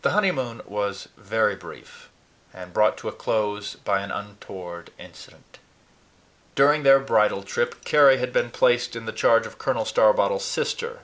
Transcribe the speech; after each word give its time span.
The 0.00 0.12
honeymoon 0.12 0.62
was 0.64 1.08
brief, 1.14 2.08
and 2.54 2.72
brought 2.72 2.96
to 2.96 3.08
a 3.08 3.12
close 3.12 3.74
by 3.76 4.00
an 4.00 4.10
untoward 4.10 4.90
incident. 4.98 5.58
During 6.54 6.82
their 6.82 6.98
bridal 6.98 7.42
trip, 7.42 7.84
Carry 7.84 8.16
had 8.16 8.32
been 8.32 8.50
placed 8.50 8.96
in 8.96 9.04
the 9.04 9.12
charge 9.12 9.46
of 9.46 9.58
Colonel 9.58 9.84
Starbottle's 9.84 10.46
sister. 10.46 11.00